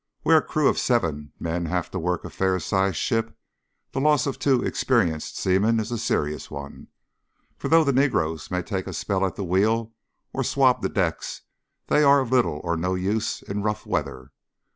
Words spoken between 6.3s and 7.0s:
one,